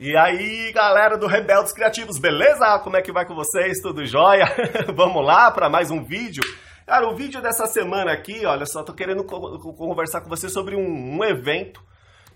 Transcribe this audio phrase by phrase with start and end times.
[0.00, 2.78] E aí, galera do Rebeldes Criativos, beleza?
[2.84, 3.80] Como é que vai com vocês?
[3.82, 4.44] Tudo jóia?
[4.94, 6.40] Vamos lá para mais um vídeo.
[6.86, 11.16] Cara, o vídeo dessa semana aqui, olha só, tô querendo conversar com você sobre um,
[11.16, 11.82] um evento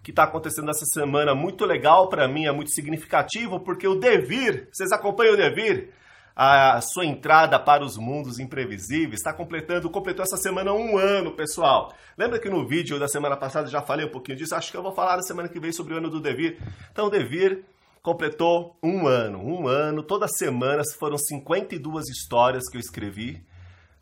[0.03, 4.69] que está acontecendo essa semana muito legal para mim, é muito significativo, porque o Devir,
[4.73, 5.91] vocês acompanham o Devir?
[6.35, 11.93] A sua entrada para os mundos imprevisíveis está completando, completou essa semana um ano, pessoal.
[12.17, 14.55] Lembra que no vídeo da semana passada já falei um pouquinho disso?
[14.55, 16.59] Acho que eu vou falar na semana que vem sobre o ano do Devir.
[16.91, 17.65] Então, o Devir
[18.03, 20.03] completou um ano, um ano.
[20.03, 23.45] Toda semana foram 52 histórias que eu escrevi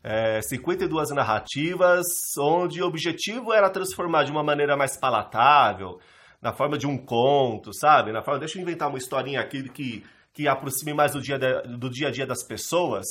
[0.02, 2.06] é, 52 narrativas,
[2.38, 5.98] onde o objetivo era transformar de uma maneira mais palatável,
[6.40, 8.12] na forma de um conto, sabe?
[8.12, 10.02] Na forma, deixa eu inventar uma historinha aqui que,
[10.40, 13.04] que aproxime mais do dia, de, do dia a dia das pessoas.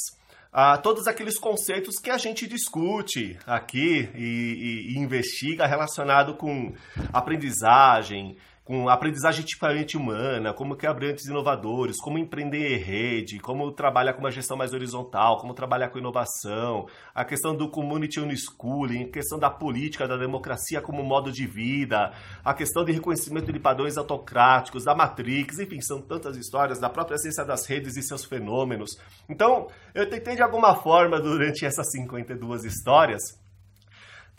[0.52, 6.74] a todos aqueles conceitos que a gente discute aqui e, e, e investiga relacionado com
[7.14, 8.36] aprendizagem,
[8.70, 14.20] com aprendizagem tipicamente humana, como criar antes inovadores, como empreender em rede, como trabalhar com
[14.20, 19.40] uma gestão mais horizontal, como trabalhar com inovação, a questão do community unschooling, a questão
[19.40, 22.14] da política, da democracia como modo de vida,
[22.46, 27.18] a questão de reconhecimento de padrões autocráticos, da Matrix, enfim, são tantas histórias, da própria
[27.18, 28.92] ciência das redes e seus fenômenos.
[29.28, 33.24] Então, eu tentei de alguma forma, durante essas 52 histórias,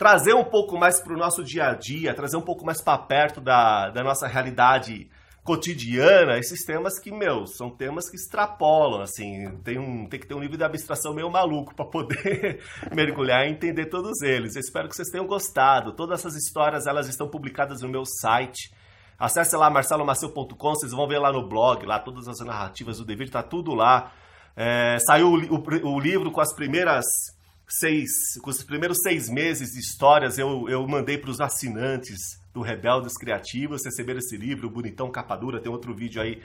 [0.01, 2.97] trazer um pouco mais para o nosso dia a dia, trazer um pouco mais para
[2.97, 5.07] perto da, da nossa realidade
[5.43, 10.33] cotidiana, esses temas que, meu, são temas que extrapolam, assim, tem, um, tem que ter
[10.33, 14.55] um nível de abstração meio maluco para poder mergulhar e entender todos eles.
[14.55, 15.91] Eu espero que vocês tenham gostado.
[15.91, 18.73] Todas essas histórias, elas estão publicadas no meu site.
[19.19, 23.29] Acesse lá marcelomaceu.com, vocês vão ver lá no blog, lá todas as narrativas do Devido,
[23.29, 24.11] tá tudo lá.
[24.55, 27.05] É, saiu o, o, o livro com as primeiras
[27.79, 28.09] seis,
[28.41, 32.19] com os primeiros seis meses de histórias, eu, eu mandei para os assinantes
[32.53, 35.59] do Rebeldes Criativos receber esse livro, Bonitão Capa Dura.
[35.59, 36.41] Tem outro vídeo aí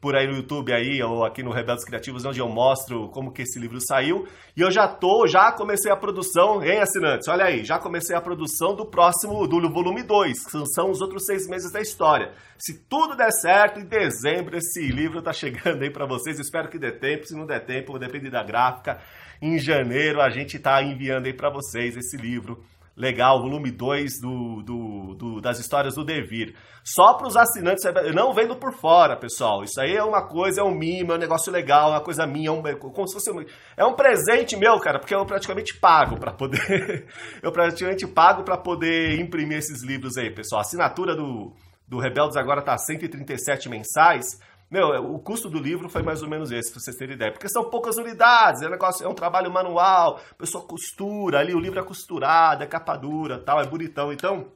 [0.00, 3.42] por aí no YouTube aí, ou aqui no Rebeldes Criativos, onde eu mostro como que
[3.42, 4.26] esse livro saiu.
[4.56, 7.28] E eu já tô, já comecei a produção, hein, assinantes?
[7.28, 11.24] Olha aí, já comecei a produção do próximo, do volume 2, que são os outros
[11.24, 12.32] seis meses da história.
[12.58, 16.38] Se tudo der certo, em dezembro esse livro tá chegando aí para vocês.
[16.38, 19.00] Espero que dê tempo, se não der tempo, depende da gráfica.
[19.40, 22.62] Em janeiro a gente tá enviando aí para vocês esse livro
[22.96, 26.54] legal, volume 2 do, do, do, das histórias do Devir.
[26.82, 27.84] Só para os assinantes,
[28.14, 29.62] não vendo por fora, pessoal.
[29.62, 32.26] Isso aí é uma coisa, é um mimo, é um negócio legal, é uma coisa
[32.26, 33.44] minha, é um, como se fosse um,
[33.76, 37.06] é um presente meu, cara, porque eu praticamente pago para poder,
[37.42, 40.60] eu praticamente pago para poder imprimir esses livros aí, pessoal.
[40.60, 41.52] A assinatura do,
[41.86, 44.40] do Rebeldes agora tá 137 mensais.
[44.68, 47.30] Meu, o custo do livro foi mais ou menos esse, pra vocês terem ideia.
[47.30, 51.54] Porque são poucas unidades, é um, negócio, é um trabalho manual, a pessoa costura ali,
[51.54, 54.12] o livro é costurado, é capa dura, tal, é bonitão.
[54.12, 54.50] Então,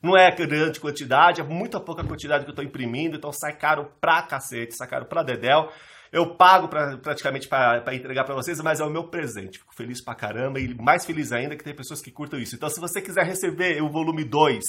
[0.00, 3.90] não é grande quantidade, é muita pouca quantidade que eu estou imprimindo, então sai caro
[4.00, 5.70] pra cacete, sai caro pra dedéu.
[6.12, 9.58] Eu pago pra, praticamente para entregar para vocês, mas é o meu presente.
[9.58, 12.54] Fico feliz pra caramba e mais feliz ainda que tem pessoas que curtam isso.
[12.54, 14.62] Então, se você quiser receber o volume 2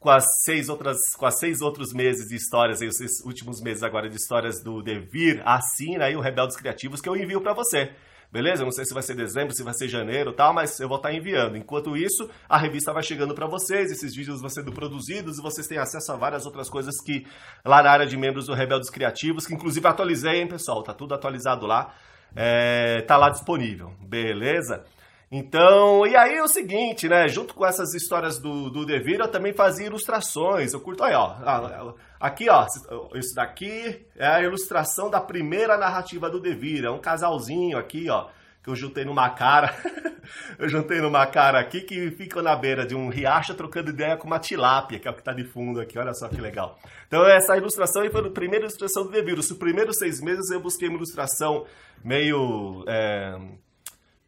[0.00, 3.60] com as seis outras, com as seis outros meses de histórias, aí, os seis últimos
[3.60, 7.52] meses agora de histórias do Devir, assina aí o Rebeldes Criativos que eu envio para
[7.52, 7.92] você.
[8.32, 8.64] Beleza?
[8.64, 11.08] Não sei se vai ser dezembro, se vai ser janeiro tal, mas eu vou estar
[11.08, 11.56] tá enviando.
[11.56, 15.66] Enquanto isso, a revista vai chegando para vocês, esses vídeos vão sendo produzidos e vocês
[15.66, 17.26] têm acesso a várias outras coisas que
[17.64, 20.82] lá na área de membros do Rebeldes Criativos, que inclusive atualizei, hein, pessoal?
[20.82, 21.92] Tá tudo atualizado lá.
[22.34, 23.92] É, tá lá disponível.
[24.00, 24.84] Beleza?
[25.32, 27.28] Então, e aí é o seguinte, né?
[27.28, 30.72] Junto com essas histórias do, do Devir, eu também fazia ilustrações.
[30.72, 31.94] Eu curto aí, ó.
[32.18, 32.66] Aqui, ó.
[33.14, 36.84] Isso daqui é a ilustração da primeira narrativa do Devir.
[36.84, 38.26] É um casalzinho aqui, ó.
[38.60, 39.72] Que eu juntei numa cara.
[40.58, 44.26] eu juntei numa cara aqui que fica na beira de um riacho trocando ideia com
[44.26, 45.96] uma tilápia, que é o que tá de fundo aqui.
[45.96, 46.76] Olha só que legal.
[47.06, 49.38] Então, essa ilustração aí foi a primeira ilustração do Devir.
[49.38, 51.64] Os primeiros seis meses eu busquei uma ilustração
[52.02, 52.84] meio.
[52.88, 53.69] É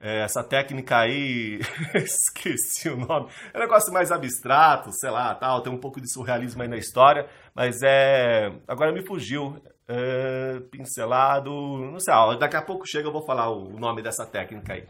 [0.02, 1.60] é, essa técnica aí,
[1.94, 6.12] esqueci o nome, é um negócio mais abstrato, sei lá, tal, tem um pouco de
[6.12, 8.52] surrealismo aí na história, mas é.
[8.66, 9.62] Agora me fugiu.
[9.88, 14.24] É, pincelado, não sei, ó, daqui a pouco chega eu vou falar o nome dessa
[14.24, 14.86] técnica aí.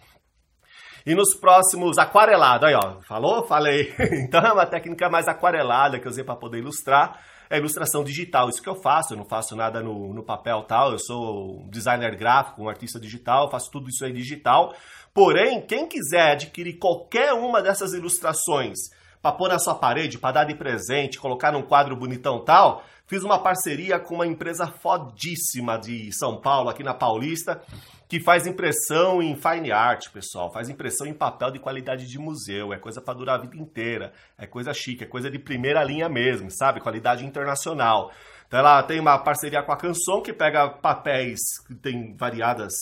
[1.04, 3.46] E nos próximos, aquarelado, aí ó, falou?
[3.46, 3.92] Falei.
[4.12, 7.20] Então é uma técnica mais aquarelada que eu usei para poder ilustrar
[7.52, 8.48] é ilustração digital.
[8.48, 10.92] Isso que eu faço, eu não faço nada no, no papel tal.
[10.92, 14.74] Eu sou designer gráfico, um artista digital, faço tudo isso aí digital.
[15.12, 18.78] Porém, quem quiser adquirir qualquer uma dessas ilustrações
[19.22, 23.22] para pôr na sua parede, para dar de presente, colocar num quadro bonitão tal, fiz
[23.22, 27.62] uma parceria com uma empresa fodíssima de São Paulo, aqui na Paulista,
[28.08, 30.52] que faz impressão em fine art, pessoal.
[30.52, 32.70] Faz impressão em papel de qualidade de museu.
[32.70, 34.12] É coisa para durar a vida inteira.
[34.36, 36.80] É coisa chique, é coisa de primeira linha mesmo, sabe?
[36.80, 38.12] Qualidade internacional.
[38.52, 42.74] Então ela tem uma parceria com a Canson, que pega papéis que tem variadas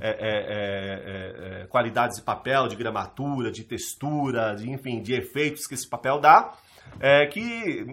[0.00, 5.66] é, é, é, é, qualidades de papel, de gramatura, de textura, de, enfim, de efeitos
[5.66, 6.52] que esse papel dá.
[7.00, 7.40] É, que,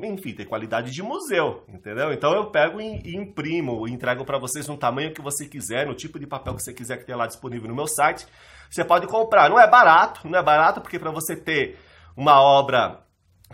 [0.04, 2.14] enfim, tem qualidade de museu, entendeu?
[2.14, 5.96] Então eu pego e, e imprimo, entrego para vocês no tamanho que você quiser, no
[5.96, 8.28] tipo de papel que você quiser que tenha lá disponível no meu site.
[8.70, 9.50] Você pode comprar.
[9.50, 11.80] Não é barato, não é barato porque para você ter
[12.16, 13.02] uma obra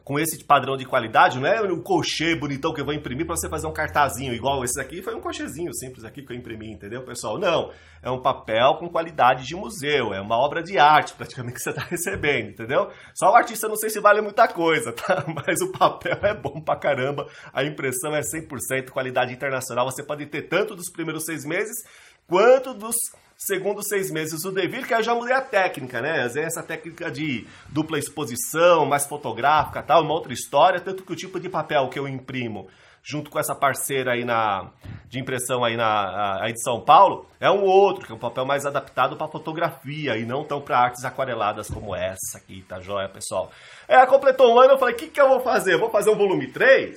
[0.10, 3.36] com esse padrão de qualidade, não é um cochê bonitão que eu vou imprimir para
[3.36, 6.74] você fazer um cartazinho igual esse aqui, foi um cochezinho simples aqui que eu imprimi,
[6.74, 7.38] entendeu, pessoal?
[7.38, 7.72] Não,
[8.02, 11.70] é um papel com qualidade de museu, é uma obra de arte praticamente que você
[11.70, 12.90] está recebendo, entendeu?
[13.14, 15.26] Só o artista não sei se vale muita coisa, tá?
[15.46, 20.26] Mas o papel é bom pra caramba, a impressão é 100% qualidade internacional, você pode
[20.26, 21.76] ter tanto dos primeiros seis meses
[22.26, 22.96] quanto dos
[23.39, 26.25] segundo seis meses o Devir, que eu já mudei a técnica, né?
[26.25, 31.39] Essa técnica de dupla exposição, mais fotográfica tal, uma outra história, tanto que o tipo
[31.39, 32.68] de papel que eu imprimo
[33.01, 34.69] junto com essa parceira aí na,
[35.07, 38.45] de impressão aí na aí de São Paulo, é um outro, que é um papel
[38.45, 43.07] mais adaptado para fotografia e não tão para artes aquareladas como essa aqui, tá joia,
[43.07, 43.50] pessoal?
[43.88, 45.77] É, completou um ano, eu falei, o que, que eu vou fazer?
[45.77, 46.94] Vou fazer um volume 3?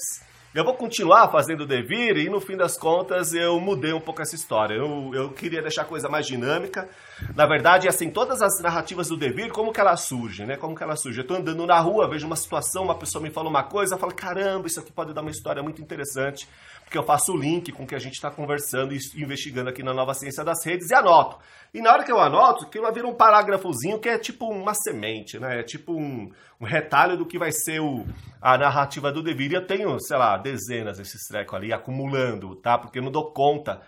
[0.55, 4.21] Eu vou continuar fazendo o Devir e no fim das contas eu mudei um pouco
[4.21, 4.75] essa história.
[4.75, 6.91] Eu, eu queria deixar a coisa mais dinâmica.
[7.35, 10.59] Na verdade, assim, todas as narrativas do Devir, como que elas surgem, né?
[10.59, 11.23] Como que elas surgem?
[11.23, 13.99] Eu tô andando na rua, vejo uma situação, uma pessoa me fala uma coisa, eu
[13.99, 16.47] falo, caramba, isso aqui pode dar uma história muito interessante,
[16.85, 19.83] porque eu faço o link com o que a gente está conversando e investigando aqui
[19.83, 21.39] na Nova Ciência das Redes e anoto.
[21.73, 25.39] E na hora que eu anoto, aquilo vira um parágrafozinho que é tipo uma semente,
[25.39, 25.61] né?
[25.61, 28.05] É tipo um, um retalho do que vai ser o,
[28.43, 29.53] a narrativa do Devir.
[29.53, 32.77] E eu tenho, sei lá, dezenas desses trecos ali acumulando, tá?
[32.77, 33.81] Porque eu não dou conta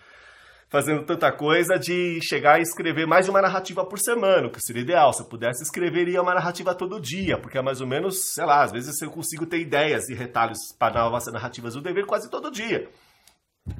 [0.68, 4.82] fazendo tanta coisa de chegar e escrever mais de uma narrativa por semana, que seria
[4.82, 5.12] ideal.
[5.12, 8.64] Se eu pudesse, escreveria uma narrativa todo dia, porque é mais ou menos, sei lá,
[8.64, 12.50] às vezes eu consigo ter ideias e retalhos para novas narrativas do dever quase todo
[12.50, 12.88] dia.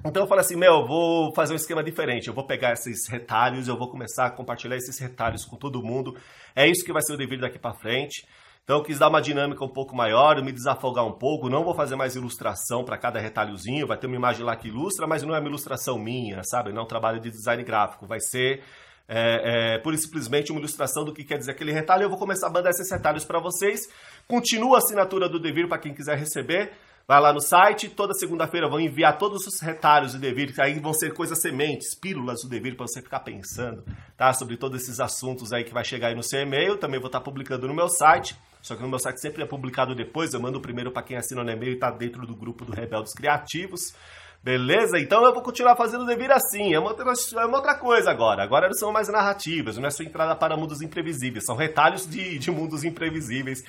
[0.05, 2.29] Então eu falei assim, meu, eu vou fazer um esquema diferente.
[2.29, 6.17] Eu vou pegar esses retalhos, eu vou começar a compartilhar esses retalhos com todo mundo.
[6.55, 8.25] É isso que vai ser o dever daqui para frente.
[8.65, 11.51] Então eu quis dar uma dinâmica um pouco maior, me desafogar um pouco.
[11.51, 13.87] Não vou fazer mais ilustração para cada retalhozinho.
[13.87, 16.73] Vai ter uma imagem lá que ilustra, mas não é uma ilustração minha, sabe?
[16.73, 18.07] Não é um trabalho de design gráfico.
[18.07, 18.63] Vai ser
[19.07, 22.05] é, é, pura e simplesmente uma ilustração do que quer dizer aquele retalho.
[22.05, 23.81] Eu vou começar a mandar esses retalhos para vocês.
[24.27, 26.73] Continua a assinatura do Devir para quem quiser receber.
[27.07, 30.81] Vai lá no site, toda segunda-feira vão enviar todos os retalhos do Devir, que aí
[30.81, 33.85] vão ser coisas sementes, pílulas do Devir, para você ficar pensando,
[34.17, 34.33] tá?
[34.33, 36.79] Sobre todos esses assuntos aí que vai chegar aí no seu e-mail.
[36.79, 38.35] Também vou estar publicando no meu site.
[38.65, 40.33] Só que no meu site sempre é publicado depois.
[40.33, 43.13] Eu mando primeiro para quem assina no e-mail e está dentro do grupo do Rebeldes
[43.13, 43.95] Criativos.
[44.43, 44.99] Beleza?
[44.99, 46.73] Então eu vou continuar fazendo o Devir assim.
[46.73, 48.43] É uma, outra, é uma outra coisa agora.
[48.43, 51.45] Agora são mais narrativas, não é só entrada para mundos imprevisíveis.
[51.45, 53.63] São retalhos de, de mundos imprevisíveis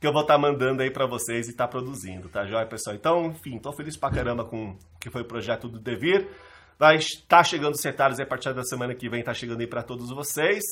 [0.00, 2.64] que eu vou estar tá mandando aí para vocês e estar tá produzindo, tá joia,
[2.64, 2.94] pessoal?
[2.94, 6.28] Então, enfim, tô feliz pra caramba com que foi o projeto do Devir.
[6.78, 9.62] Vai estar tá chegando os retalhos aí a partir da semana que vem, tá chegando
[9.62, 10.62] aí para todos vocês.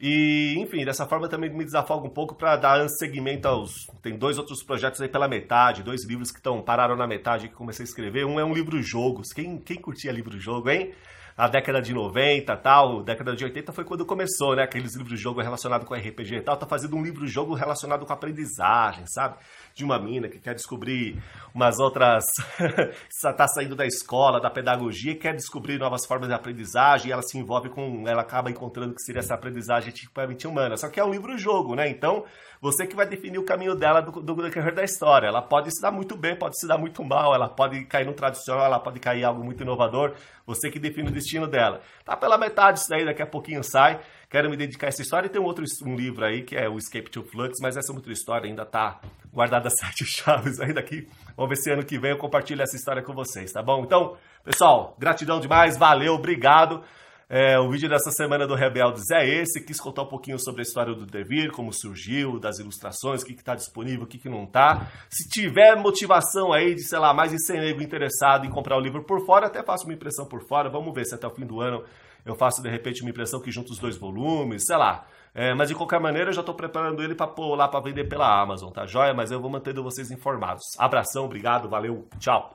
[0.00, 3.86] E, enfim, dessa forma também me desafogo um pouco para dar segmento aos.
[4.02, 7.54] Tem dois outros projetos aí pela metade, dois livros que estão pararam na metade que
[7.54, 8.26] comecei a escrever.
[8.26, 9.32] Um é um livro-jogos.
[9.32, 10.92] Quem, quem curtia livro-jogo, hein?
[11.36, 14.62] A década de 90 tal, década de 80 foi quando começou, né?
[14.62, 16.56] Aqueles livros de jogo relacionados com RPG e tal.
[16.56, 19.38] Tá fazendo um livro de jogo relacionado com aprendizagem, sabe?
[19.74, 21.20] De uma mina que quer descobrir
[21.52, 22.24] umas outras.
[23.36, 27.36] tá saindo da escola, da pedagogia quer descobrir novas formas de aprendizagem e ela se
[27.36, 28.06] envolve com.
[28.06, 30.76] Ela acaba encontrando que seria essa aprendizagem tipicamente humana.
[30.76, 31.88] Só que é um livro-jogo, né?
[31.88, 32.24] Então,
[32.64, 35.26] você que vai definir o caminho dela do, do decorrer da história.
[35.26, 38.14] Ela pode se dar muito bem, pode se dar muito mal, ela pode cair no
[38.14, 40.14] tradicional, ela pode cair em algo muito inovador.
[40.46, 41.80] Você que define o destino dela.
[42.04, 44.00] Tá pela metade isso daí, daqui a pouquinho sai.
[44.28, 45.26] Quero me dedicar a essa história.
[45.26, 47.92] E tem um outro um livro aí, que é o Escape to Flux, mas essa
[47.92, 49.00] é outra história ainda tá
[49.32, 51.08] guardada sete chaves aí daqui.
[51.36, 53.82] Vamos ver se ano que vem eu compartilho essa história com vocês, tá bom?
[53.84, 56.82] Então, pessoal, gratidão demais, valeu, obrigado.
[57.28, 59.64] É, o vídeo dessa semana do Rebeldes é esse.
[59.64, 63.32] Quis contar um pouquinho sobre a história do Devir, como surgiu, das ilustrações, o que
[63.32, 64.90] está disponível, o que, que não está.
[65.08, 68.80] Se tiver motivação aí de, sei lá, mais de 100 nego interessado em comprar o
[68.80, 70.68] livro por fora, até faço uma impressão por fora.
[70.68, 71.82] Vamos ver se até o fim do ano
[72.24, 75.06] eu faço de repente uma impressão que junta os dois volumes, sei lá.
[75.34, 78.04] É, mas de qualquer maneira eu já estou preparando ele para pôr lá para vender
[78.04, 79.12] pela Amazon, tá joia?
[79.12, 80.62] Mas eu vou mantendo vocês informados.
[80.78, 82.54] Abração, obrigado, valeu, tchau.